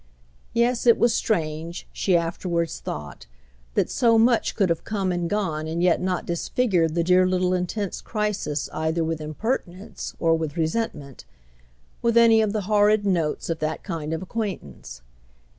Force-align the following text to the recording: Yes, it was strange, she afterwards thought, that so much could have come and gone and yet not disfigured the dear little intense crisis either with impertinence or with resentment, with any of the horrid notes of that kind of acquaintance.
Yes, 0.55 0.87
it 0.87 0.97
was 0.97 1.13
strange, 1.13 1.87
she 1.93 2.17
afterwards 2.17 2.79
thought, 2.79 3.27
that 3.75 3.87
so 3.87 4.17
much 4.17 4.55
could 4.55 4.69
have 4.69 4.83
come 4.83 5.11
and 5.11 5.29
gone 5.29 5.67
and 5.67 5.83
yet 5.83 6.01
not 6.01 6.25
disfigured 6.25 6.95
the 6.95 7.03
dear 7.03 7.27
little 7.27 7.53
intense 7.53 8.01
crisis 8.01 8.67
either 8.73 9.03
with 9.03 9.21
impertinence 9.21 10.15
or 10.19 10.33
with 10.33 10.57
resentment, 10.57 11.25
with 12.01 12.17
any 12.17 12.41
of 12.41 12.51
the 12.51 12.61
horrid 12.61 13.05
notes 13.05 13.47
of 13.47 13.59
that 13.59 13.83
kind 13.83 14.11
of 14.11 14.23
acquaintance. 14.23 15.03